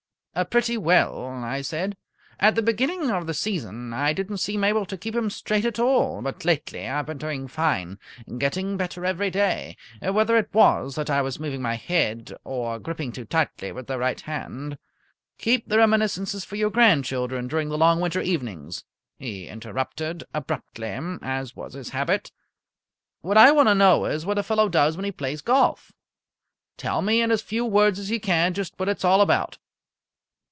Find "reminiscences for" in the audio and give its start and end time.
15.79-16.55